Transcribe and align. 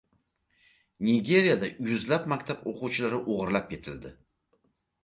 Nigeriyada 1.09 1.69
yuzlab 1.89 2.27
maktab 2.35 2.67
o‘quvchilari 2.73 3.25
o‘g‘irlab 3.33 3.73
ketildi 3.77 4.17